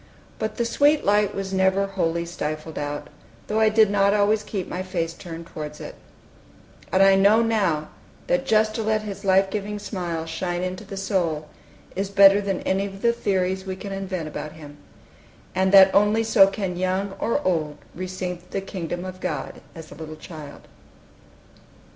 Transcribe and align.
But 0.39 0.55
the 0.57 0.65
sweet 0.65 1.05
light 1.05 1.35
was 1.35 1.53
never 1.53 1.85
wholly 1.85 2.25
stifled 2.25 2.79
out, 2.79 3.09
though 3.45 3.59
I 3.59 3.69
did 3.69 3.91
not 3.91 4.15
always 4.15 4.41
keep 4.41 4.67
my 4.67 4.81
face 4.81 5.13
turned 5.13 5.45
towards 5.45 5.79
it: 5.79 5.93
and 6.91 7.03
I 7.03 7.13
know 7.13 7.43
now, 7.43 7.89
that 8.25 8.47
just 8.47 8.73
to 8.73 8.81
let 8.81 9.03
his 9.03 9.23
lifegiving 9.23 9.77
smile 9.77 10.25
shine 10.25 10.63
into 10.63 10.83
the 10.83 10.97
soul 10.97 11.49
is 11.95 12.09
better 12.09 12.41
than 12.41 12.61
any 12.61 12.87
of 12.87 13.03
the 13.03 13.13
theories 13.13 13.67
we 13.67 13.75
can 13.75 13.91
invent 13.91 14.27
about 14.27 14.53
Him; 14.53 14.77
and 15.53 15.71
that 15.71 15.93
only 15.93 16.23
so 16.23 16.47
can 16.47 16.77
young 16.77 17.11
or 17.19 17.39
old 17.47 17.77
receive 17.93 18.49
the 18.49 18.59
kingdom 18.61 19.05
of 19.05 19.19
God 19.21 19.61
as 19.75 19.91
a 19.91 19.93
little 19.93 20.15
child. 20.15 20.61